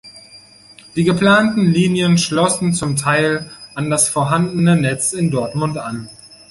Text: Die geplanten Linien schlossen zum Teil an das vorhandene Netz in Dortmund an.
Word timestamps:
Die 0.95 1.03
geplanten 1.03 1.63
Linien 1.63 2.17
schlossen 2.17 2.73
zum 2.73 2.95
Teil 2.95 3.51
an 3.75 3.91
das 3.91 4.09
vorhandene 4.09 4.75
Netz 4.75 5.13
in 5.13 5.29
Dortmund 5.29 5.77
an. 5.77 6.09